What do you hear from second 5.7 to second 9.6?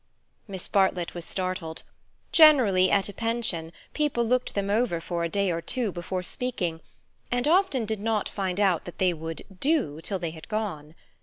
before speaking, and often did not find out that they would